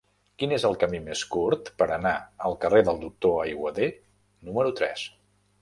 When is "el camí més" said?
0.69-1.21